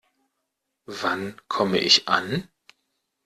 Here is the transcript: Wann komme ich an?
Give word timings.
Wann 0.87 1.39
komme 1.47 1.77
ich 1.77 2.07
an? 2.07 2.47